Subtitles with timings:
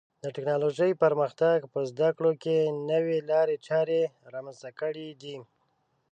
[0.23, 2.55] د ټکنالوژۍ پرمختګ په زده کړو کې
[2.91, 4.01] نوې لارې چارې
[4.33, 5.35] رامنځته کړې دي.